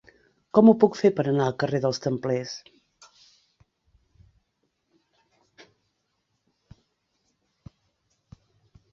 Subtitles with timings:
[0.57, 2.53] Com ho puc fer per anar al carrer dels Templers?